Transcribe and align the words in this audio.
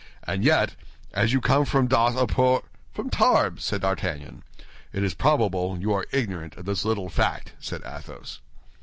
And 0.23 0.43
yet, 0.43 0.73
as 1.13 1.31
you 1.31 1.39
come 1.39 1.63
from 1.63 1.85
Dax 1.85 2.15
or 2.15 2.25
Pau—" 2.25 2.63
"From 2.91 3.11
Tarbes," 3.11 3.63
said 3.63 3.81
D'Artagnan. 3.81 4.41
"It 4.91 5.03
is 5.03 5.13
probable 5.13 5.77
you 5.79 5.93
are 5.93 6.07
ignorant 6.11 6.55
of 6.57 6.65
this 6.65 6.83
little 6.83 7.07
fact," 7.09 7.53
said 7.59 7.83
Athos. 7.85 8.39